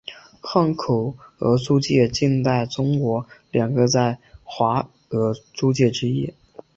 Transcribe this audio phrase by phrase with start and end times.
[0.41, 6.33] 汉口俄租界近代中国两个在华俄租界之一。